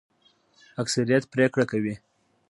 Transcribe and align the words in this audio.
اکثریت 0.81 1.23
پریکړه 1.33 1.65
کوي 1.71 1.95